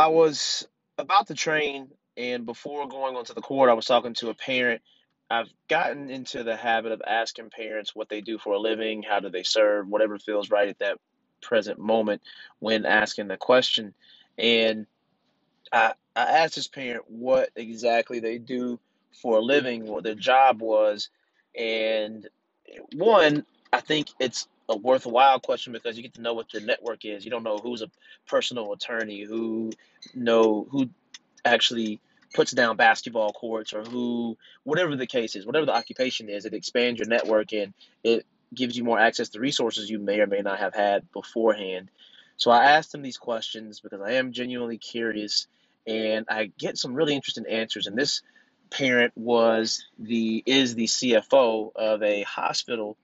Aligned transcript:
I 0.00 0.06
was 0.06 0.66
about 0.96 1.26
to 1.26 1.34
train, 1.34 1.88
and 2.16 2.46
before 2.46 2.88
going 2.88 3.16
onto 3.16 3.34
the 3.34 3.42
court, 3.42 3.68
I 3.68 3.74
was 3.74 3.84
talking 3.84 4.14
to 4.14 4.30
a 4.30 4.34
parent. 4.34 4.80
I've 5.28 5.52
gotten 5.68 6.08
into 6.08 6.42
the 6.42 6.56
habit 6.56 6.92
of 6.92 7.02
asking 7.06 7.50
parents 7.50 7.94
what 7.94 8.08
they 8.08 8.22
do 8.22 8.38
for 8.38 8.54
a 8.54 8.58
living, 8.58 9.02
how 9.02 9.20
do 9.20 9.28
they 9.28 9.42
serve, 9.42 9.88
whatever 9.88 10.18
feels 10.18 10.48
right 10.48 10.70
at 10.70 10.78
that 10.78 10.96
present 11.42 11.78
moment 11.78 12.22
when 12.60 12.86
asking 12.86 13.28
the 13.28 13.36
question. 13.36 13.92
And 14.38 14.86
I, 15.70 15.92
I 16.16 16.22
asked 16.22 16.54
this 16.54 16.66
parent 16.66 17.04
what 17.08 17.50
exactly 17.54 18.20
they 18.20 18.38
do 18.38 18.80
for 19.20 19.36
a 19.36 19.42
living, 19.42 19.84
what 19.84 20.02
their 20.02 20.14
job 20.14 20.62
was. 20.62 21.10
And 21.54 22.26
one, 22.94 23.44
I 23.70 23.82
think 23.82 24.08
it's 24.18 24.48
a 24.70 24.76
worthwhile 24.76 25.40
question 25.40 25.72
because 25.72 25.96
you 25.96 26.02
get 26.02 26.14
to 26.14 26.22
know 26.22 26.32
what 26.32 26.54
your 26.54 26.62
network 26.62 27.04
is. 27.04 27.24
You 27.24 27.30
don't 27.30 27.42
know 27.42 27.58
who's 27.58 27.82
a 27.82 27.90
personal 28.26 28.72
attorney, 28.72 29.22
who 29.22 29.72
know 30.14 30.66
who 30.70 30.88
actually 31.44 32.00
puts 32.32 32.52
down 32.52 32.76
basketball 32.76 33.32
courts 33.32 33.72
or 33.72 33.82
who 33.82 34.38
whatever 34.62 34.94
the 34.94 35.06
case 35.06 35.34
is, 35.34 35.44
whatever 35.44 35.66
the 35.66 35.74
occupation 35.74 36.28
is, 36.28 36.44
it 36.44 36.54
expands 36.54 37.00
your 37.00 37.08
network 37.08 37.52
and 37.52 37.74
it 38.04 38.24
gives 38.54 38.76
you 38.76 38.84
more 38.84 38.98
access 38.98 39.30
to 39.30 39.40
resources 39.40 39.90
you 39.90 39.98
may 39.98 40.20
or 40.20 40.28
may 40.28 40.40
not 40.40 40.60
have 40.60 40.74
had 40.74 41.10
beforehand. 41.12 41.90
So 42.36 42.52
I 42.52 42.72
asked 42.72 42.94
him 42.94 43.02
these 43.02 43.18
questions 43.18 43.80
because 43.80 44.00
I 44.00 44.12
am 44.12 44.32
genuinely 44.32 44.78
curious 44.78 45.48
and 45.86 46.26
I 46.28 46.52
get 46.58 46.78
some 46.78 46.94
really 46.94 47.14
interesting 47.14 47.46
answers. 47.46 47.88
And 47.88 47.96
this 47.96 48.22
parent 48.70 49.12
was 49.16 49.84
the 49.98 50.42
is 50.46 50.76
the 50.76 50.86
CFO 50.86 51.74
of 51.74 52.02
a 52.04 52.22
hospital 52.22 52.96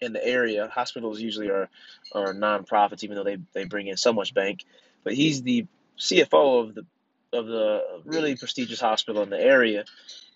in 0.00 0.12
the 0.12 0.24
area. 0.24 0.68
Hospitals 0.68 1.20
usually 1.20 1.50
are 1.50 1.68
are 2.12 2.34
nonprofits, 2.34 3.04
even 3.04 3.16
though 3.16 3.24
they, 3.24 3.38
they 3.52 3.64
bring 3.64 3.86
in 3.86 3.96
so 3.96 4.12
much 4.12 4.34
bank. 4.34 4.64
But 5.04 5.14
he's 5.14 5.42
the 5.42 5.66
CFO 5.98 6.68
of 6.68 6.74
the 6.74 6.86
of 7.32 7.46
the 7.46 8.00
really 8.04 8.36
prestigious 8.36 8.80
hospital 8.80 9.22
in 9.22 9.30
the 9.30 9.40
area, 9.40 9.84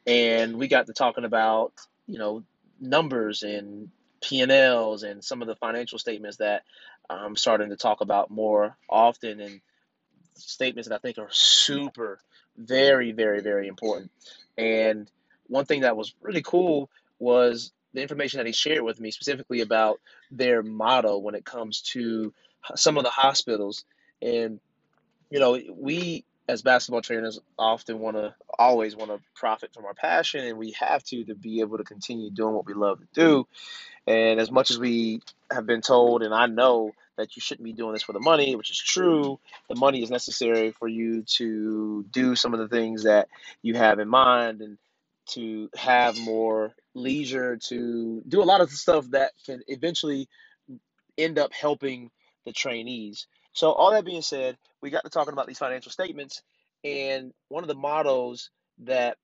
and 0.06 0.56
we 0.56 0.68
got 0.68 0.86
to 0.86 0.92
talking 0.92 1.24
about 1.24 1.72
you 2.06 2.18
know 2.18 2.42
numbers 2.80 3.42
and 3.42 3.90
P 4.20 4.40
and 4.40 4.52
Ls 4.52 5.02
and 5.02 5.24
some 5.24 5.42
of 5.42 5.48
the 5.48 5.56
financial 5.56 5.98
statements 5.98 6.38
that 6.38 6.62
I'm 7.08 7.36
starting 7.36 7.70
to 7.70 7.76
talk 7.76 8.00
about 8.00 8.30
more 8.30 8.76
often 8.88 9.40
and 9.40 9.60
statements 10.34 10.88
that 10.88 10.94
I 10.94 10.98
think 10.98 11.18
are 11.18 11.28
super, 11.30 12.20
very, 12.56 13.12
very, 13.12 13.40
very 13.40 13.68
important. 13.68 14.10
And 14.56 15.10
one 15.48 15.64
thing 15.64 15.80
that 15.80 15.96
was 15.96 16.14
really 16.20 16.42
cool 16.42 16.90
was 17.18 17.72
the 17.92 18.02
information 18.02 18.38
that 18.38 18.46
he 18.46 18.52
shared 18.52 18.82
with 18.82 19.00
me 19.00 19.10
specifically 19.10 19.60
about 19.60 20.00
their 20.30 20.62
model 20.62 21.22
when 21.22 21.34
it 21.34 21.44
comes 21.44 21.82
to 21.82 22.32
some 22.74 22.96
of 22.96 23.04
the 23.04 23.10
hospitals. 23.10 23.84
And, 24.22 24.60
you 25.30 25.40
know, 25.40 25.58
we 25.74 26.24
as 26.50 26.62
basketball 26.62 27.00
trainers 27.00 27.38
often 27.58 28.00
want 28.00 28.16
to 28.16 28.34
always 28.58 28.96
want 28.96 29.10
to 29.10 29.20
profit 29.34 29.72
from 29.72 29.84
our 29.84 29.94
passion 29.94 30.44
and 30.44 30.58
we 30.58 30.72
have 30.72 31.02
to 31.04 31.24
to 31.24 31.34
be 31.34 31.60
able 31.60 31.78
to 31.78 31.84
continue 31.84 32.30
doing 32.30 32.54
what 32.54 32.66
we 32.66 32.74
love 32.74 32.98
to 32.98 33.06
do 33.14 33.46
and 34.06 34.40
as 34.40 34.50
much 34.50 34.70
as 34.70 34.78
we 34.78 35.20
have 35.50 35.64
been 35.64 35.80
told 35.80 36.22
and 36.22 36.34
i 36.34 36.46
know 36.46 36.90
that 37.16 37.36
you 37.36 37.40
shouldn't 37.40 37.64
be 37.64 37.72
doing 37.72 37.92
this 37.92 38.02
for 38.02 38.12
the 38.12 38.20
money 38.20 38.56
which 38.56 38.70
is 38.70 38.78
true 38.78 39.38
the 39.68 39.76
money 39.76 40.02
is 40.02 40.10
necessary 40.10 40.72
for 40.72 40.88
you 40.88 41.22
to 41.22 42.04
do 42.10 42.34
some 42.34 42.52
of 42.52 42.58
the 42.58 42.68
things 42.68 43.04
that 43.04 43.28
you 43.62 43.74
have 43.74 44.00
in 44.00 44.08
mind 44.08 44.60
and 44.60 44.76
to 45.32 45.70
have 45.76 46.18
more 46.18 46.74
leisure 46.94 47.58
to 47.68 48.22
do 48.28 48.42
a 48.42 48.44
lot 48.44 48.60
of 48.60 48.70
the 48.70 48.76
stuff 48.76 49.10
that 49.10 49.32
can 49.46 49.62
eventually 49.68 50.28
end 51.18 51.38
up 51.38 51.52
helping 51.52 52.10
the 52.46 52.52
trainees. 52.52 53.26
So, 53.52 53.72
all 53.72 53.92
that 53.92 54.04
being 54.04 54.22
said, 54.22 54.56
we 54.82 54.90
got 54.90 55.04
to 55.04 55.10
talking 55.10 55.32
about 55.32 55.46
these 55.46 55.58
financial 55.58 55.92
statements, 55.92 56.42
and 56.84 57.32
one 57.48 57.64
of 57.64 57.68
the 57.68 57.74
models 57.74 58.50
that 58.84 59.16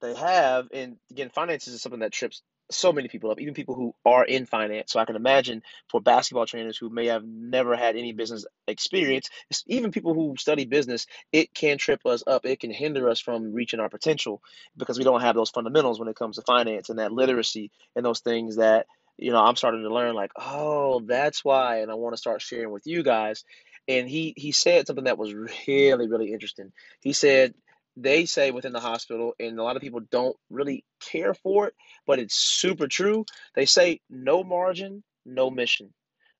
they 0.00 0.14
have, 0.14 0.68
and 0.72 0.96
again, 1.10 1.30
finances 1.30 1.74
is 1.74 1.82
something 1.82 2.00
that 2.00 2.12
trips 2.12 2.42
so 2.70 2.92
many 2.92 3.08
people 3.08 3.30
up, 3.30 3.40
even 3.40 3.54
people 3.54 3.74
who 3.74 3.94
are 4.04 4.24
in 4.24 4.46
finance. 4.46 4.92
So 4.92 5.00
I 5.00 5.04
can 5.04 5.16
imagine 5.16 5.62
for 5.88 6.00
basketball 6.00 6.46
trainers 6.46 6.78
who 6.78 6.90
may 6.90 7.06
have 7.06 7.24
never 7.24 7.76
had 7.76 7.96
any 7.96 8.12
business 8.12 8.44
experience, 8.66 9.30
even 9.66 9.90
people 9.90 10.14
who 10.14 10.34
study 10.38 10.64
business, 10.64 11.06
it 11.32 11.54
can 11.54 11.78
trip 11.78 12.04
us 12.06 12.22
up. 12.26 12.46
It 12.46 12.60
can 12.60 12.70
hinder 12.70 13.08
us 13.08 13.20
from 13.20 13.52
reaching 13.52 13.80
our 13.80 13.88
potential 13.88 14.42
because 14.76 14.98
we 14.98 15.04
don't 15.04 15.20
have 15.22 15.34
those 15.34 15.50
fundamentals 15.50 15.98
when 15.98 16.08
it 16.08 16.16
comes 16.16 16.36
to 16.36 16.42
finance 16.42 16.88
and 16.88 16.98
that 16.98 17.12
literacy 17.12 17.70
and 17.96 18.04
those 18.04 18.20
things 18.20 18.56
that 18.56 18.86
you 19.18 19.32
know 19.32 19.42
I'm 19.42 19.56
starting 19.56 19.82
to 19.82 19.92
learn. 19.92 20.14
Like, 20.14 20.32
oh, 20.36 21.00
that's 21.06 21.44
why, 21.44 21.80
and 21.80 21.90
I 21.90 21.94
want 21.94 22.14
to 22.14 22.20
start 22.20 22.42
sharing 22.42 22.70
with 22.70 22.86
you 22.86 23.02
guys. 23.02 23.44
And 23.88 24.08
he 24.08 24.34
he 24.36 24.52
said 24.52 24.86
something 24.86 25.04
that 25.04 25.18
was 25.18 25.34
really 25.34 26.08
really 26.08 26.32
interesting. 26.32 26.72
He 27.00 27.12
said 27.12 27.54
they 28.02 28.24
say 28.26 28.50
within 28.50 28.72
the 28.72 28.80
hospital, 28.80 29.34
and 29.38 29.58
a 29.58 29.62
lot 29.62 29.76
of 29.76 29.82
people 29.82 30.00
don't 30.10 30.36
really 30.48 30.84
care 31.00 31.34
for 31.34 31.68
it, 31.68 31.74
but 32.06 32.18
it's 32.18 32.34
super 32.34 32.86
true. 32.86 33.24
They 33.54 33.66
say 33.66 34.00
no 34.08 34.42
margin, 34.42 35.02
no 35.26 35.50
mission. 35.50 35.92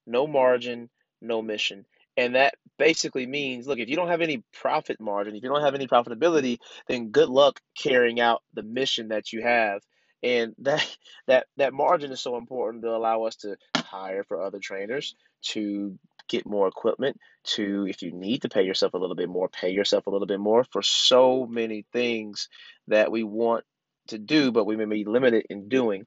No 0.06 0.26
margin, 0.26 0.88
no 1.20 1.42
mission. 1.42 1.84
And 2.16 2.34
that 2.34 2.54
basically 2.78 3.26
means 3.26 3.66
look, 3.66 3.78
if 3.78 3.88
you 3.88 3.96
don't 3.96 4.08
have 4.08 4.20
any 4.20 4.42
profit 4.52 5.00
margin, 5.00 5.36
if 5.36 5.42
you 5.42 5.48
don't 5.48 5.62
have 5.62 5.74
any 5.74 5.86
profitability, 5.86 6.58
then 6.88 7.10
good 7.10 7.28
luck 7.28 7.60
carrying 7.78 8.20
out 8.20 8.42
the 8.54 8.62
mission 8.62 9.08
that 9.08 9.32
you 9.32 9.42
have. 9.42 9.82
And 10.22 10.54
that 10.58 10.86
that 11.26 11.46
that 11.56 11.72
margin 11.74 12.12
is 12.12 12.20
so 12.20 12.36
important 12.36 12.82
to 12.82 12.90
allow 12.90 13.24
us 13.24 13.36
to 13.36 13.56
hire 13.76 14.24
for 14.24 14.42
other 14.42 14.58
trainers, 14.58 15.14
to 15.42 15.98
get 16.30 16.46
more 16.46 16.68
equipment, 16.68 17.18
to 17.44 17.86
if 17.86 18.02
you 18.02 18.12
need 18.12 18.42
to 18.42 18.48
pay 18.48 18.62
yourself 18.62 18.94
a 18.94 18.98
little 18.98 19.16
bit 19.16 19.28
more, 19.28 19.48
pay 19.48 19.70
yourself 19.70 20.06
a 20.06 20.10
little 20.10 20.26
bit 20.26 20.40
more 20.40 20.64
for 20.64 20.82
so 20.82 21.46
many 21.46 21.84
things 21.92 22.48
that 22.88 23.12
we 23.12 23.22
want 23.22 23.64
to 24.08 24.18
do, 24.18 24.52
but 24.52 24.64
we 24.64 24.76
may 24.76 24.86
be 24.86 25.04
limited 25.04 25.44
in 25.50 25.68
doing 25.68 26.06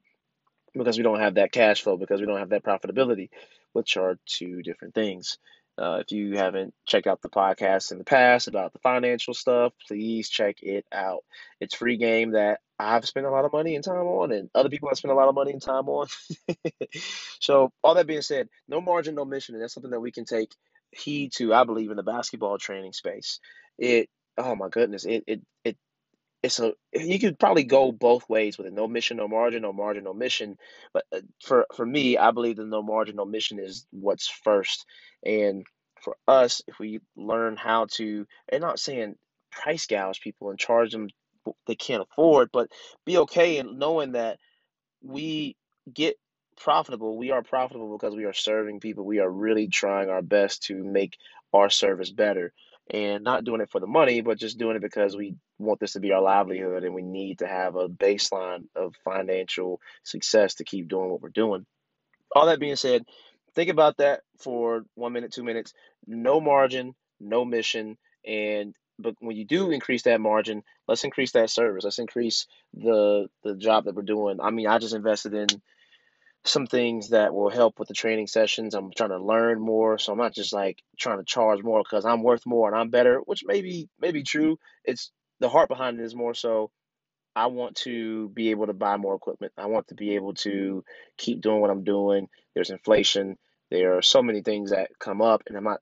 because 0.74 0.96
we 0.96 1.04
don't 1.04 1.20
have 1.20 1.34
that 1.34 1.52
cash 1.52 1.82
flow, 1.82 1.96
because 1.96 2.20
we 2.20 2.26
don't 2.26 2.40
have 2.40 2.48
that 2.48 2.64
profitability, 2.64 3.28
which 3.72 3.96
are 3.96 4.18
two 4.26 4.62
different 4.62 4.94
things. 4.94 5.38
Uh, 5.76 5.98
if 6.00 6.12
you 6.12 6.36
haven't 6.36 6.72
checked 6.86 7.06
out 7.06 7.20
the 7.20 7.28
podcast 7.28 7.90
in 7.90 7.98
the 7.98 8.04
past 8.04 8.46
about 8.46 8.72
the 8.72 8.78
financial 8.78 9.34
stuff, 9.34 9.72
please 9.88 10.28
check 10.28 10.56
it 10.62 10.84
out. 10.92 11.24
It's 11.60 11.74
free 11.74 11.96
game 11.96 12.32
that 12.32 12.60
I've 12.78 13.06
spent 13.06 13.26
a 13.26 13.30
lot 13.30 13.44
of 13.44 13.52
money 13.52 13.74
and 13.74 13.84
time 13.84 14.06
on, 14.06 14.32
and 14.32 14.50
other 14.54 14.68
people 14.68 14.88
have 14.88 14.98
spent 14.98 15.12
a 15.12 15.16
lot 15.16 15.28
of 15.28 15.34
money 15.34 15.52
and 15.52 15.62
time 15.62 15.88
on. 15.88 16.06
so, 17.40 17.72
all 17.82 17.94
that 17.94 18.06
being 18.06 18.22
said, 18.22 18.48
no 18.68 18.80
margin, 18.80 19.14
no 19.14 19.24
mission, 19.24 19.54
and 19.54 19.62
that's 19.62 19.74
something 19.74 19.90
that 19.90 20.00
we 20.00 20.12
can 20.12 20.24
take 20.24 20.52
heed 20.90 21.32
to. 21.36 21.54
I 21.54 21.64
believe 21.64 21.90
in 21.90 21.96
the 21.96 22.02
basketball 22.02 22.58
training 22.58 22.92
space. 22.92 23.40
It, 23.78 24.08
oh 24.38 24.54
my 24.54 24.68
goodness, 24.68 25.04
it 25.04 25.24
it 25.26 25.42
it 25.64 25.76
it's 26.44 26.60
a 26.60 26.74
you 26.94 27.18
could 27.20 27.40
probably 27.40 27.64
go 27.64 27.92
both 27.92 28.28
ways 28.30 28.58
with 28.58 28.68
it. 28.68 28.74
No 28.74 28.88
mission, 28.88 29.18
no 29.18 29.28
margin, 29.28 29.62
no 29.64 29.74
margin, 29.74 30.04
no 30.04 30.14
mission. 30.14 30.58
But 30.94 31.06
uh, 31.12 31.22
for 31.44 31.66
for 31.76 31.86
me, 31.86 32.18
I 32.18 32.32
believe 32.32 32.58
that 32.58 32.68
no 32.68 32.82
margin, 32.84 33.16
no 33.16 33.26
mission 33.26 33.60
is 33.60 33.86
what's 33.92 34.28
first. 34.28 34.86
And 35.26 35.66
for 36.02 36.16
us, 36.28 36.62
if 36.68 36.78
we 36.80 37.00
learn 37.16 37.56
how 37.56 37.88
to, 37.94 38.26
and 38.50 38.62
not 38.62 38.80
saying 38.80 39.16
price 39.52 39.86
gouge 39.88 40.20
people 40.22 40.50
and 40.50 40.60
charge 40.60 40.92
them 40.92 41.08
they 41.66 41.76
can't 41.76 42.02
afford, 42.04 42.50
but 42.52 42.70
be 43.06 43.18
okay 43.18 43.58
in 43.58 43.78
knowing 43.78 44.12
that 44.14 44.38
we 45.02 45.56
get 45.92 46.16
profitable. 46.58 47.18
We 47.18 47.32
are 47.32 47.42
profitable 47.42 47.96
because 47.98 48.16
we 48.16 48.26
are 48.26 48.34
serving 48.34 48.80
people. 48.80 49.04
We 49.06 49.20
are 49.20 49.30
really 49.30 49.68
trying 49.68 50.10
our 50.10 50.22
best 50.22 50.64
to 50.64 50.76
make 50.84 51.18
our 51.54 51.70
service 51.70 52.12
better 52.12 52.52
and 52.90 53.24
not 53.24 53.44
doing 53.44 53.60
it 53.60 53.70
for 53.70 53.80
the 53.80 53.86
money, 53.86 54.20
but 54.20 54.38
just 54.38 54.58
doing 54.58 54.76
it 54.76 54.82
because 54.82 55.16
we 55.16 55.36
want 55.58 55.80
this 55.80 55.92
to 55.92 56.00
be 56.00 56.12
our 56.12 56.20
livelihood 56.20 56.84
and 56.84 56.94
we 56.94 57.02
need 57.02 57.38
to 57.38 57.46
have 57.46 57.76
a 57.76 57.88
baseline 57.88 58.64
of 58.76 58.94
financial 59.04 59.80
success 60.02 60.56
to 60.56 60.64
keep 60.64 60.88
doing 60.88 61.10
what 61.10 61.22
we're 61.22 61.30
doing. 61.30 61.64
All 62.34 62.46
that 62.46 62.60
being 62.60 62.76
said, 62.76 63.04
think 63.54 63.70
about 63.70 63.98
that 63.98 64.20
for 64.38 64.84
one 64.94 65.12
minute, 65.12 65.32
two 65.32 65.44
minutes. 65.44 65.72
No 66.06 66.40
margin, 66.40 66.94
no 67.20 67.44
mission. 67.44 67.96
And 68.26 68.74
but 68.98 69.14
when 69.18 69.36
you 69.36 69.44
do 69.44 69.70
increase 69.70 70.02
that 70.02 70.20
margin, 70.20 70.62
let's 70.86 71.04
increase 71.04 71.32
that 71.32 71.50
service. 71.50 71.84
Let's 71.84 71.98
increase 71.98 72.46
the 72.74 73.28
the 73.42 73.54
job 73.54 73.84
that 73.84 73.94
we're 73.94 74.02
doing. 74.02 74.40
I 74.40 74.50
mean, 74.50 74.66
I 74.66 74.78
just 74.78 74.94
invested 74.94 75.34
in 75.34 75.46
some 76.44 76.66
things 76.66 77.10
that 77.10 77.34
will 77.34 77.50
help 77.50 77.78
with 77.78 77.88
the 77.88 77.94
training 77.94 78.26
sessions. 78.26 78.74
I'm 78.74 78.90
trying 78.94 79.10
to 79.10 79.18
learn 79.18 79.60
more, 79.60 79.98
so 79.98 80.12
I'm 80.12 80.18
not 80.18 80.34
just 80.34 80.52
like 80.52 80.82
trying 80.98 81.18
to 81.18 81.24
charge 81.24 81.62
more 81.62 81.82
because 81.82 82.04
I'm 82.04 82.22
worth 82.22 82.44
more 82.46 82.68
and 82.68 82.78
I'm 82.78 82.90
better, 82.90 83.18
which 83.24 83.44
may 83.46 83.62
be, 83.62 83.88
may 83.98 84.12
be 84.12 84.22
true. 84.22 84.58
It's 84.84 85.10
the 85.40 85.48
heart 85.48 85.68
behind 85.68 85.98
it 85.98 86.04
is 86.04 86.14
more 86.14 86.34
so 86.34 86.70
I 87.36 87.46
want 87.46 87.76
to 87.78 88.28
be 88.28 88.50
able 88.50 88.66
to 88.66 88.72
buy 88.72 88.96
more 88.96 89.14
equipment. 89.14 89.52
I 89.58 89.66
want 89.66 89.88
to 89.88 89.94
be 89.94 90.14
able 90.14 90.34
to 90.34 90.84
keep 91.18 91.40
doing 91.40 91.60
what 91.60 91.70
I'm 91.70 91.82
doing. 91.82 92.28
There's 92.54 92.70
inflation. 92.70 93.36
There 93.70 93.96
are 93.96 94.02
so 94.02 94.22
many 94.22 94.42
things 94.42 94.70
that 94.70 94.90
come 95.00 95.20
up, 95.20 95.42
and 95.46 95.56
I'm 95.56 95.64
not 95.64 95.80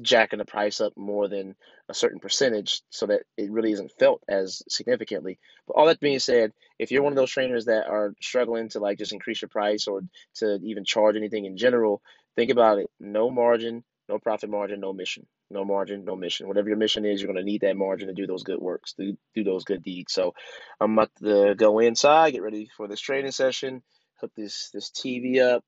jacking 0.00 0.38
the 0.38 0.44
price 0.44 0.80
up 0.80 0.96
more 0.96 1.28
than 1.28 1.54
a 1.88 1.94
certain 1.94 2.18
percentage 2.18 2.82
so 2.90 3.06
that 3.06 3.22
it 3.36 3.50
really 3.50 3.72
isn't 3.72 3.92
felt 3.98 4.22
as 4.28 4.62
significantly. 4.68 5.38
But 5.66 5.74
all 5.74 5.86
that 5.86 6.00
being 6.00 6.18
said, 6.18 6.52
if 6.78 6.90
you're 6.90 7.02
one 7.02 7.12
of 7.12 7.16
those 7.16 7.30
trainers 7.30 7.66
that 7.66 7.86
are 7.86 8.14
struggling 8.20 8.70
to 8.70 8.80
like 8.80 8.98
just 8.98 9.12
increase 9.12 9.42
your 9.42 9.50
price 9.50 9.86
or 9.86 10.00
to 10.36 10.58
even 10.62 10.84
charge 10.84 11.16
anything 11.16 11.44
in 11.44 11.56
general, 11.56 12.00
think 12.36 12.50
about 12.50 12.78
it. 12.78 12.88
No 12.98 13.30
margin, 13.30 13.84
no 14.08 14.18
profit 14.18 14.50
margin, 14.50 14.80
no 14.80 14.92
mission. 14.92 15.26
no 15.50 15.64
margin, 15.64 16.04
no 16.04 16.16
mission. 16.16 16.48
Whatever 16.48 16.68
your 16.68 16.78
mission 16.78 17.04
is, 17.04 17.20
you're 17.20 17.32
going 17.32 17.44
to 17.44 17.50
need 17.50 17.60
that 17.60 17.76
margin 17.76 18.08
to 18.08 18.14
do 18.14 18.26
those 18.26 18.42
good 18.42 18.58
works, 18.58 18.94
do, 18.98 19.16
do 19.34 19.44
those 19.44 19.64
good 19.64 19.82
deeds. 19.82 20.12
So 20.12 20.34
I'm 20.80 20.92
about 20.94 21.10
to 21.22 21.54
go 21.54 21.78
inside, 21.78 22.32
get 22.32 22.42
ready 22.42 22.68
for 22.76 22.88
this 22.88 23.00
training 23.00 23.32
session, 23.32 23.82
hook 24.20 24.32
this 24.36 24.70
this 24.72 24.90
TV 24.90 25.40
up, 25.40 25.64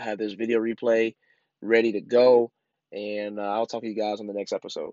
have 0.00 0.18
this 0.18 0.34
video 0.34 0.58
replay 0.58 1.14
ready 1.62 1.92
to 1.92 2.00
go, 2.00 2.50
and 2.92 3.38
uh, 3.38 3.42
I'll 3.42 3.66
talk 3.66 3.82
to 3.82 3.88
you 3.88 3.94
guys 3.94 4.20
on 4.20 4.26
the 4.26 4.34
next 4.34 4.52
episode. 4.52 4.92